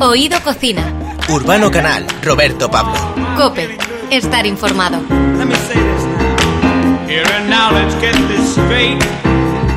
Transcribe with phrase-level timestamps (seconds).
[0.00, 0.92] Oído Cocina.
[1.28, 2.94] Urbano Canal, Roberto Pablo.
[3.36, 3.78] Cope,
[4.10, 5.00] estar informado.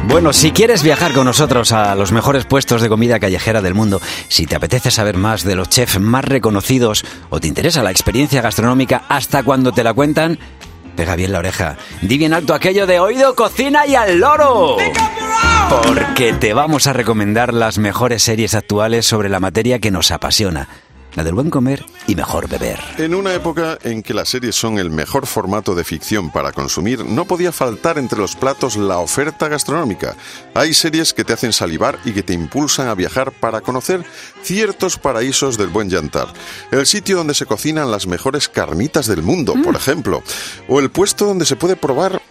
[0.08, 4.02] Bueno, si quieres viajar con nosotros a los mejores puestos de comida callejera del mundo,
[4.28, 8.42] si te apetece saber más de los chefs más reconocidos o te interesa la experiencia
[8.42, 10.40] gastronómica hasta cuando te la cuentan,
[10.98, 11.78] pega bien la oreja.
[12.02, 14.76] Di bien alto aquello de oído, cocina y al loro.
[15.70, 20.68] Porque te vamos a recomendar las mejores series actuales sobre la materia que nos apasiona
[21.16, 22.80] la del buen comer y mejor beber.
[22.98, 27.06] En una época en que las series son el mejor formato de ficción para consumir,
[27.06, 30.16] no podía faltar entre los platos la oferta gastronómica.
[30.54, 34.06] Hay series que te hacen salivar y que te impulsan a viajar para conocer
[34.44, 36.28] ciertos paraísos del buen yantar.
[36.72, 40.24] El sitio donde se cocinan las mejores carnitas del mundo, por ejemplo.
[40.68, 42.22] O el puesto donde se puede probar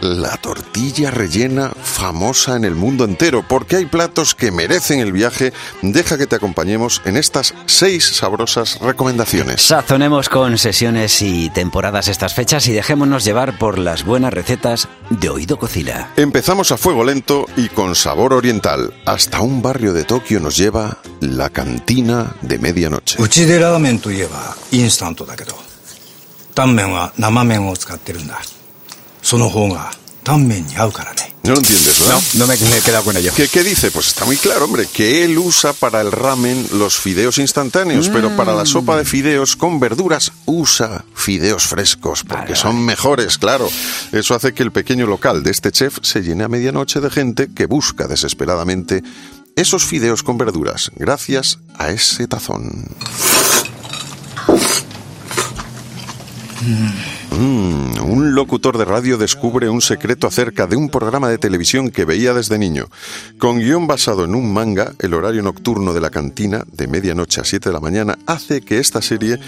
[0.00, 5.53] la tortilla rellena famosa en el mundo entero, porque hay platos que merecen el viaje.
[5.81, 9.61] Deja que te acompañemos en estas seis sabrosas recomendaciones.
[9.61, 15.29] Sazonemos con sesiones y temporadas estas fechas y dejémonos llevar por las buenas recetas de
[15.29, 16.11] Oído Cocina.
[16.15, 18.93] Empezamos a fuego lento y con sabor oriental.
[19.05, 23.15] Hasta un barrio de Tokio nos lleva la cantina de medianoche.
[23.25, 25.53] うちでラーメンといえばインスタントだけど
[26.53, 28.39] タンメンは生麺を使ってるんだ
[29.21, 29.91] その方が
[31.42, 32.20] no lo entiendes, ¿verdad?
[32.34, 33.32] No, no me, he quedado con ello.
[33.34, 33.90] ¿Qué, dice?
[33.90, 38.36] Pues está muy claro, hombre, que él usa para el ramen los fideos instantáneos, pero
[38.36, 39.06] para la sopa de mm.
[39.06, 43.68] fideos con verduras usa fideos frescos, porque son mejores, claro.
[44.12, 47.48] Eso hace que el pequeño local de este chef se llene a medianoche de gente
[47.52, 49.02] que busca desesperadamente
[49.56, 52.88] esos fideos con verduras, gracias a ese tazón.
[56.60, 62.04] Mm un locutor de radio descubre un secreto acerca de un programa de televisión que
[62.04, 62.88] veía desde niño.
[63.38, 67.44] Con guion basado en un manga, el horario nocturno de la cantina, de medianoche a
[67.44, 69.38] 7 de la mañana, hace que esta serie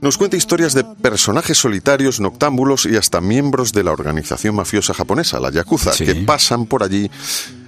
[0.00, 5.40] nos cuente historias de personajes solitarios, noctámbulos y hasta miembros de la organización mafiosa japonesa,
[5.40, 6.04] la Yakuza, Sí.
[6.04, 7.10] que pasan por allí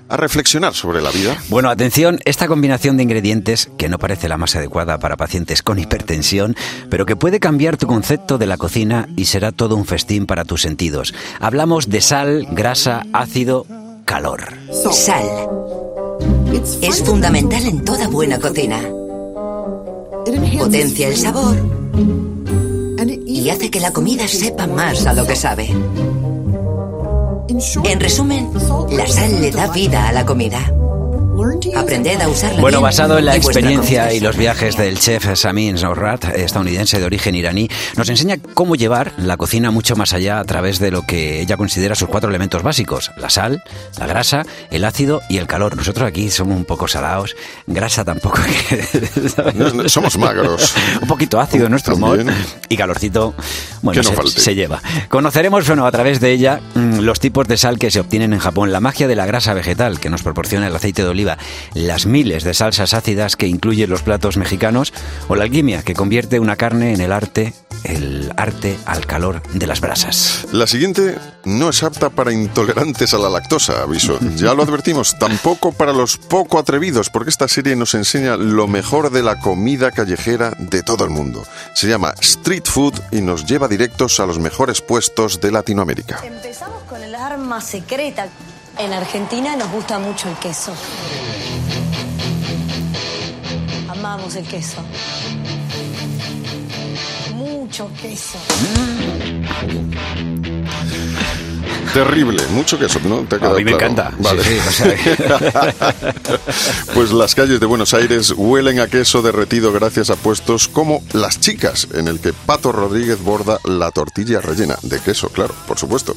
[0.09, 1.37] a reflexionar sobre la vida.
[1.49, 5.79] Bueno, atención, esta combinación de ingredientes, que no parece la más adecuada para pacientes con
[5.79, 6.57] hipertensión,
[6.91, 10.45] pero que puede cambiar tu concepto de la cocina y será todo un festín para
[10.45, 11.15] tus sentidos.
[11.41, 13.67] Hablamos de sal, grasa, ácido,
[14.05, 14.47] calor.
[14.93, 15.49] Sal.
[16.83, 18.81] Es fundamental en toda buena cocina.
[20.59, 21.77] Potencia el sabor
[23.27, 25.69] y hace que la comida sepa más a lo que sabe.
[27.49, 28.51] En resumen,
[28.91, 30.59] la sal le da vida a la comida.
[31.77, 36.25] Aprended a usarla Bueno, basado en la experiencia y los viajes del chef Samin Zohrat,
[36.25, 40.79] estadounidense de origen iraní, nos enseña cómo llevar la cocina mucho más allá a través
[40.79, 43.63] de lo que ella considera sus cuatro elementos básicos: la sal,
[43.99, 45.77] la grasa, el ácido y el calor.
[45.77, 47.37] Nosotros aquí somos un poco salados,
[47.67, 48.39] grasa tampoco.
[49.55, 50.75] No, no, somos magros.
[51.03, 52.25] un poquito ácido en nuestro humor
[52.69, 53.35] y calorcito,
[53.83, 54.81] bueno, Que no se, se lleva.
[55.09, 58.39] Conoceremos, bueno, a través de ella mm, los tipos de sal que se obtienen en
[58.39, 61.26] Japón, la magia de la grasa vegetal que nos proporciona el aceite de oliva,
[61.75, 64.93] las miles de salsas ácidas que incluyen los platos mexicanos
[65.29, 67.55] o la alquimia que convierte una carne en el arte,
[67.85, 70.47] el arte al calor de las brasas.
[70.53, 74.19] La siguiente no es apta para intolerantes a la lactosa, aviso.
[74.37, 79.11] Ya lo advertimos, tampoco para los poco atrevidos, porque esta serie nos enseña lo mejor
[79.11, 81.45] de la comida callejera de todo el mundo.
[81.75, 86.21] Se llama Street Food y nos lleva directos a los mejores puestos de Latinoamérica.
[86.25, 88.29] Empezamos con el arma secreta.
[88.79, 90.75] En Argentina nos gusta mucho el queso.
[93.89, 94.83] Amamos el queso.
[97.35, 98.39] Mucho queso.
[101.97, 103.21] Terrible, mucho queso, ¿no?
[103.21, 103.87] ¿Te ha A quedado mí me claro?
[103.87, 104.13] encanta.
[104.19, 104.45] Vale.
[104.45, 105.75] Sí, sí, o sea,
[106.95, 111.41] pues las calles de Buenos Aires huelen a queso derretido gracias a puestos como Las
[111.41, 116.15] Chicas, en el que Pato Rodríguez borda la tortilla rellena de queso, claro, por supuesto.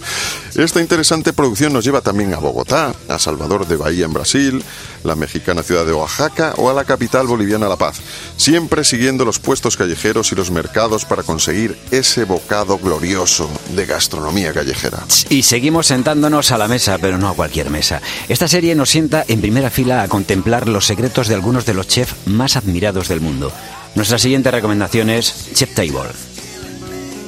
[0.53, 4.61] Esta interesante producción nos lleva también a Bogotá, a Salvador de Bahía en Brasil,
[5.05, 8.01] la mexicana ciudad de Oaxaca o a la capital boliviana La Paz,
[8.35, 14.51] siempre siguiendo los puestos callejeros y los mercados para conseguir ese bocado glorioso de gastronomía
[14.51, 15.05] callejera.
[15.29, 18.01] Y seguimos sentándonos a la mesa, pero no a cualquier mesa.
[18.27, 21.87] Esta serie nos sienta en primera fila a contemplar los secretos de algunos de los
[21.87, 23.51] chefs más admirados del mundo.
[23.95, 26.09] Nuestra siguiente recomendación es Chef Table.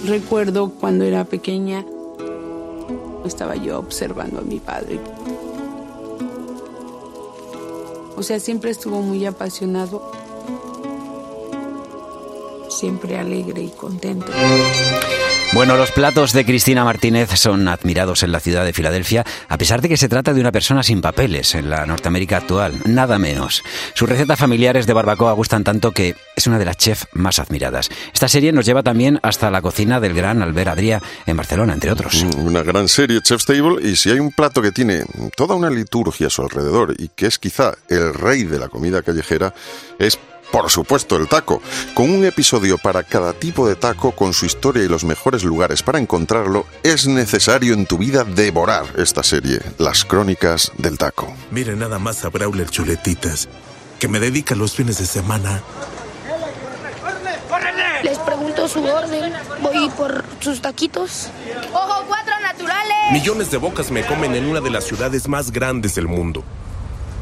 [0.05, 1.85] Recuerdo cuando era pequeña,
[3.25, 4.99] estaba yo observando a mi padre.
[8.15, 10.11] O sea, siempre estuvo muy apasionado,
[12.69, 14.31] siempre alegre y contento.
[15.53, 19.81] Bueno, los platos de Cristina Martínez son admirados en la ciudad de Filadelfia, a pesar
[19.81, 23.61] de que se trata de una persona sin papeles en la Norteamérica actual, nada menos.
[23.93, 27.89] Sus recetas familiares de barbacoa gustan tanto que es una de las chefs más admiradas.
[28.13, 31.91] Esta serie nos lleva también hasta la cocina del gran Albert Adrià en Barcelona, entre
[31.91, 32.23] otros.
[32.23, 35.03] Mm, Una gran serie, Chef's Table, y si hay un plato que tiene
[35.35, 39.01] toda una liturgia a su alrededor y que es quizá el rey de la comida
[39.01, 39.53] callejera,
[39.99, 40.17] es
[40.51, 41.61] por supuesto el taco,
[41.93, 45.81] con un episodio para cada tipo de taco, con su historia y los mejores lugares
[45.81, 51.33] para encontrarlo, es necesario en tu vida devorar esta serie, Las Crónicas del Taco.
[51.51, 53.47] Mire nada más a Brawler Chuletitas,
[53.99, 55.61] que me dedica los fines de semana.
[58.03, 59.33] Les pregunto su orden.
[59.61, 61.29] Voy por sus taquitos.
[61.71, 63.11] ¡Ojo, cuatro naturales!
[63.11, 66.43] Millones de bocas me comen en una de las ciudades más grandes del mundo.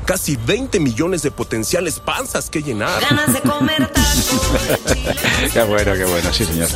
[0.09, 2.99] Casi 20 millones de potenciales panzas que llenar.
[2.99, 3.87] Ganas de comer
[5.53, 6.67] qué bueno, qué bueno, sí, señor.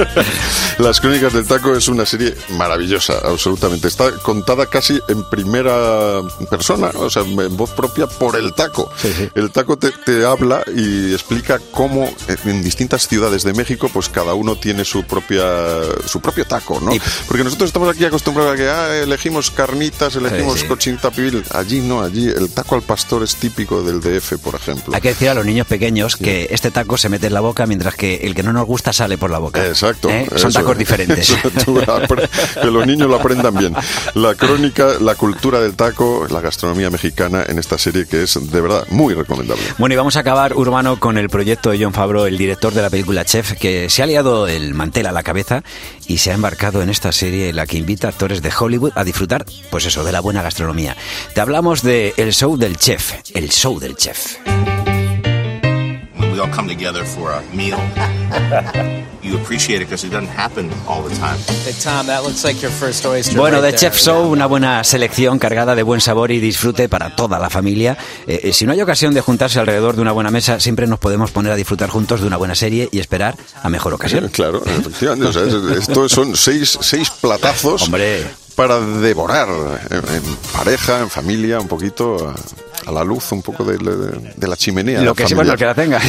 [0.77, 3.88] Las Crónicas del Taco es una serie maravillosa, absolutamente.
[3.88, 8.91] Está contada casi en primera persona, o sea, en voz propia por el taco.
[9.33, 12.13] El taco te, te habla y explica cómo
[12.45, 15.44] en distintas ciudades de México, pues cada uno tiene su propia
[16.06, 16.91] su propio taco, ¿no?
[17.27, 20.68] Porque nosotros estamos aquí acostumbrados a que ah, elegimos carnitas, elegimos Sí, sí.
[20.68, 21.44] cochinita pibil.
[21.51, 24.93] Allí no, allí el taco al pastor es típico del DF, por ejemplo.
[24.95, 27.65] Hay que decir a los niños pequeños que este taco se mete en la boca
[27.65, 29.65] mientras que el que no nos gusta sale por la boca.
[29.65, 30.09] Exacto.
[30.09, 30.27] ¿Eh?
[30.35, 31.29] Son eso- tacos diferentes.
[31.55, 31.73] eso
[32.61, 33.75] que los niños lo aprendan bien.
[34.15, 38.61] La crónica, la cultura del taco, la gastronomía mexicana en esta serie que es de
[38.61, 39.63] verdad muy recomendable.
[39.77, 42.81] Bueno, y vamos a acabar, Urbano, con el proyecto de John Favreau, el director de
[42.81, 45.63] la película Chef, que se ha liado el mantel a la cabeza
[46.07, 48.91] y se ha embarcado en esta serie en la que invita a actores de Hollywood
[48.95, 50.95] a disfrutar, pues eso, de la buena gastronomía.
[51.33, 54.38] Te hablamos de El Show del Chef, el Show del Chef.
[56.19, 57.77] when we all come together for a meal,
[59.21, 61.38] you appreciate it because it doesn't happen all the time.
[61.65, 63.36] Hey, Tom, that looks like your first oyster.
[63.38, 63.92] Bueno, right de there.
[63.92, 67.98] Chef Show, una buena selección cargada de buen sabor y disfrute para toda la familia.
[68.27, 71.00] Eh, eh, si no hay ocasión de juntarse alrededor de una buena mesa, siempre nos
[71.00, 74.30] podemos poner a disfrutar juntos de una buena serie y esperar a mejor ocasión.
[74.30, 75.27] Claro, efectivamente.
[75.27, 77.89] o sea, es- esto son seis, seis platazos
[78.55, 79.47] para devorar
[79.89, 80.23] en, en
[80.53, 84.55] pareja, en familia, un poquito a, a la luz, un poco de, de- de la
[84.57, 85.01] chimenea.
[85.01, 86.00] Lo que sí, bueno, que la tenga.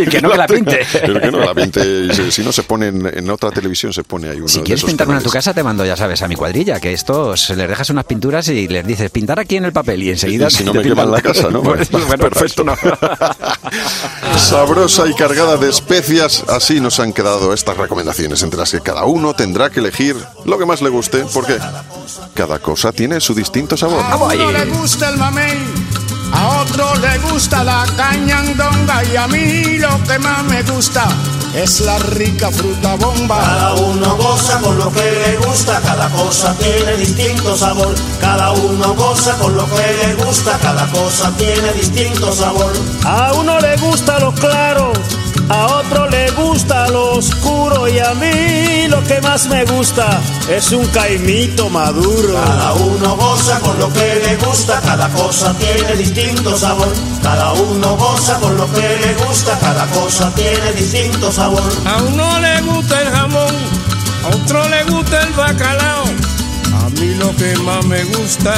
[0.00, 0.80] Y que no que la pinte.
[0.92, 1.80] Pero que no la pinte.
[2.06, 4.60] Y si, si no se pone en, en otra televisión, se pone ahí uno Si
[4.60, 7.50] quieres pintar una en tu casa, te mando, ya sabes, a mi cuadrilla, que estos
[7.50, 10.48] les dejas unas pinturas y les dices, pintar aquí en el papel y enseguida...
[10.48, 11.62] Y si no me queman la casa, ¿no?
[11.90, 12.64] Pues, bueno, Perfecto.
[12.64, 12.74] no.
[14.36, 19.04] Sabrosa y cargada de especias, así nos han quedado estas recomendaciones, entre las que cada
[19.04, 21.58] uno tendrá que elegir lo que más le guste, porque
[22.34, 24.04] cada cosa tiene su distinto sabor.
[24.04, 25.58] A uno le gusta el mamey,
[26.32, 31.08] a otro le gusta la cañandonga y a mí lo que más me gusta
[31.54, 33.38] es la rica fruta bomba.
[33.38, 37.94] Cada uno goza con lo que le gusta, cada cosa tiene distinto sabor.
[38.20, 42.72] Cada uno goza con lo que le gusta, cada cosa tiene distinto sabor.
[43.04, 44.92] A uno le gusta lo claro,
[45.48, 46.29] a otro le
[46.60, 52.34] gusta lo oscuro y a mí lo que más me gusta es un caimito maduro.
[52.34, 56.92] Cada uno goza con lo que le gusta, cada cosa tiene distinto sabor.
[57.22, 61.62] Cada uno goza con lo que le gusta, cada cosa tiene distinto sabor.
[61.86, 63.54] A uno le gusta el jamón,
[64.24, 66.04] a otro le gusta el bacalao.
[66.04, 68.52] A mí lo que más me gusta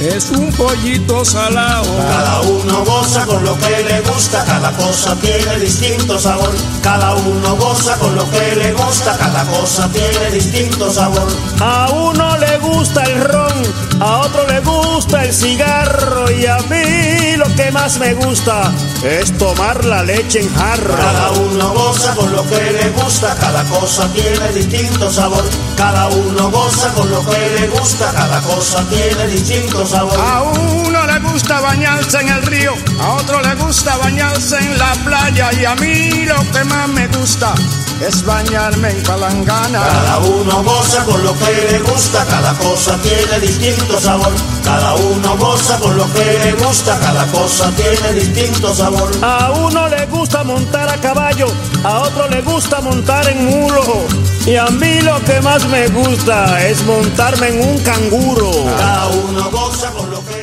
[0.00, 1.84] es un pollito salado.
[2.08, 6.50] Cada uno goza con lo que le gusta, cada cosa tiene distinto sabor.
[6.82, 11.28] Cada uno goza con lo que le gusta, cada cosa tiene distinto sabor.
[11.60, 13.62] A uno le gusta el ron,
[14.00, 18.72] a otro le gusta el cigarro y a mí lo que más me gusta
[19.04, 20.96] es tomar la leche en jarro.
[20.96, 25.44] Cada uno goza con lo que le gusta, cada cosa tiene distinto sabor.
[25.76, 31.18] Cada uno goza con lo que le gusta, cada cosa tiene distinto A uno le
[31.18, 35.74] gusta bañarse en el río, a otro le gusta bañarse en la playa y a
[35.74, 37.52] mí lo que más me gusta
[38.00, 39.80] es bañarme en palangana.
[39.80, 44.32] Cada uno goza con lo que le gusta, cada cosa tiene distinto sabor.
[44.64, 49.10] Cada uno goza con lo que le gusta, cada cosa tiene distinto sabor.
[49.22, 51.46] A uno le gusta montar a caballo,
[51.84, 54.06] a otro le gusta montar en mulo.
[54.46, 58.50] Y a mí lo que más me gusta es montarme en un canguro.
[58.78, 60.39] Cada uno goza con lo que